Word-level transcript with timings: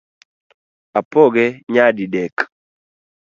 Apoge 0.99 1.45
nyadidek 1.71 2.35